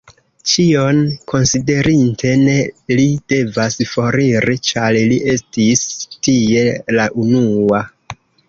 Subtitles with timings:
[0.51, 1.01] Ĉion
[1.31, 2.55] konsiderinte, ne
[3.01, 7.85] li devas foriri, ĉar li estis tie la unua.